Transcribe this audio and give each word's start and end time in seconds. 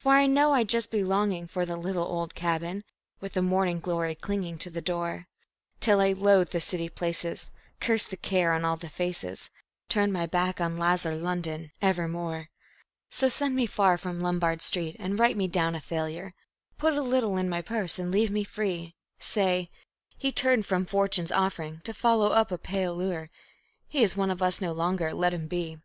For 0.00 0.14
I 0.16 0.26
know 0.26 0.54
I'd 0.54 0.68
just 0.68 0.90
be 0.90 1.04
longing 1.04 1.46
for 1.46 1.64
the 1.64 1.76
little 1.76 2.02
old 2.02 2.30
log 2.30 2.34
cabin, 2.34 2.82
With 3.20 3.34
the 3.34 3.42
morning 3.42 3.78
glory 3.78 4.16
clinging 4.16 4.58
to 4.58 4.70
the 4.70 4.80
door, 4.80 5.28
Till 5.78 6.00
I 6.00 6.14
loathed 6.14 6.50
the 6.50 6.58
city 6.58 6.88
places, 6.88 7.52
cursed 7.78 8.10
the 8.10 8.16
care 8.16 8.52
on 8.54 8.64
all 8.64 8.74
the 8.76 8.88
faces, 8.88 9.50
Turned 9.88 10.12
my 10.12 10.26
back 10.26 10.60
on 10.60 10.78
lazar 10.78 11.14
London 11.14 11.70
evermore. 11.80 12.50
So 13.12 13.28
send 13.28 13.54
me 13.54 13.66
far 13.66 13.96
from 13.96 14.20
Lombard 14.20 14.62
Street, 14.62 14.96
and 14.98 15.16
write 15.16 15.36
me 15.36 15.46
down 15.46 15.76
a 15.76 15.80
failure; 15.80 16.34
Put 16.76 16.94
a 16.94 17.00
little 17.00 17.36
in 17.36 17.48
my 17.48 17.62
purse 17.62 18.00
and 18.00 18.10
leave 18.10 18.32
me 18.32 18.42
free. 18.42 18.96
Say: 19.20 19.70
"He 20.16 20.32
turned 20.32 20.66
from 20.66 20.86
Fortune's 20.86 21.30
offering 21.30 21.82
to 21.84 21.94
follow 21.94 22.30
up 22.30 22.50
a 22.50 22.58
pale 22.58 22.96
lure, 22.96 23.30
He 23.86 24.02
is 24.02 24.16
one 24.16 24.32
of 24.32 24.42
us 24.42 24.60
no 24.60 24.72
longer 24.72 25.14
let 25.14 25.32
him 25.32 25.46
be." 25.46 25.78